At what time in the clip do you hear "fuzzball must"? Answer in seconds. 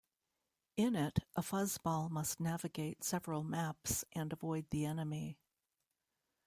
1.43-2.39